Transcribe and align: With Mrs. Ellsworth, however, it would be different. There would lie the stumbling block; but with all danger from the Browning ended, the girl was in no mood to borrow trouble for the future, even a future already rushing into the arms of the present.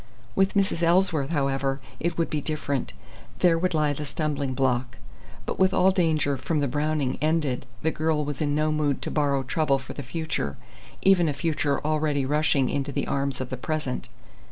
With 0.33 0.55
Mrs. 0.55 0.81
Ellsworth, 0.81 1.29
however, 1.29 1.79
it 1.99 2.17
would 2.17 2.31
be 2.31 2.41
different. 2.41 2.91
There 3.37 3.55
would 3.59 3.75
lie 3.75 3.93
the 3.93 4.03
stumbling 4.03 4.55
block; 4.55 4.97
but 5.45 5.59
with 5.59 5.75
all 5.75 5.91
danger 5.91 6.37
from 6.37 6.57
the 6.57 6.67
Browning 6.67 7.19
ended, 7.21 7.67
the 7.83 7.91
girl 7.91 8.25
was 8.25 8.41
in 8.41 8.55
no 8.55 8.71
mood 8.71 9.03
to 9.03 9.11
borrow 9.11 9.43
trouble 9.43 9.77
for 9.77 9.93
the 9.93 10.01
future, 10.01 10.57
even 11.03 11.29
a 11.29 11.33
future 11.33 11.79
already 11.85 12.25
rushing 12.25 12.67
into 12.67 12.91
the 12.91 13.05
arms 13.05 13.39
of 13.39 13.51
the 13.51 13.57
present. 13.57 14.09